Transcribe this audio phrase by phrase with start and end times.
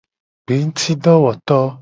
[0.45, 1.57] Gbengutidowoto.